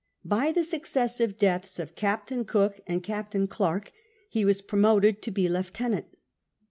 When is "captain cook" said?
1.93-2.79